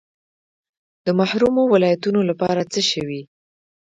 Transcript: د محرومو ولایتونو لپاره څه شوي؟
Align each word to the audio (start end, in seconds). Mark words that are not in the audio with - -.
د 1.05 1.07
محرومو 1.19 1.63
ولایتونو 1.73 2.19
لپاره 2.29 2.61
څه 2.73 2.81
شوي؟ 2.91 3.21